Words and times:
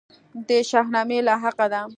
د 0.47 0.49
شاهنامې 0.69 1.19
لاحقه 1.27 1.65
ده. 1.73 1.81